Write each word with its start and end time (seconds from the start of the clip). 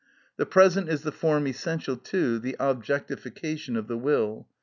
The 0.37 0.47
present 0.47 0.89
is 0.89 1.03
the 1.03 1.11
form 1.11 1.45
essential 1.47 1.95
to 1.95 2.39
the 2.39 2.55
objectification 2.59 3.75
of 3.75 3.87
the 3.87 3.99
will. 3.99 4.47